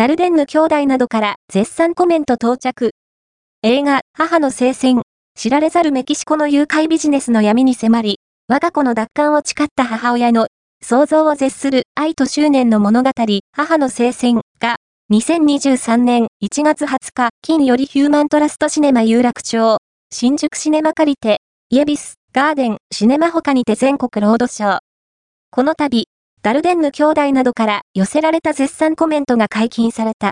[0.00, 2.92] ダルデンヌ兄弟などから絶賛コメント到着。
[3.62, 5.02] 映画、母の聖戦、
[5.38, 8.18] 知られざるメキシコの誘拐ビジネスの闇に迫り、
[8.48, 10.46] 我が子の奪還を誓った母親の
[10.82, 13.10] 想像を絶する愛と執念の物語、
[13.52, 14.76] 母の聖戦が、
[15.12, 19.76] 2023年1月20日、金よりヒューマントラストシネマ有楽町、
[20.10, 24.78] 新宿シネマ借りて、イエビス、ガーデン、シネマ他にて全国ロードショー。
[25.50, 26.06] この度、
[26.42, 30.28] ダルデンヌ兄弟などから寄せられた絶賛コメントが解禁された。